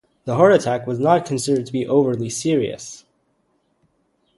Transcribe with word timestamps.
The 0.25 0.33
heart 0.35 0.51
attack 0.51 0.87
was 0.87 0.97
not 0.99 1.27
considered 1.27 1.67
to 1.67 1.71
be 1.71 1.85
overly 1.85 2.27
serious. 2.31 3.05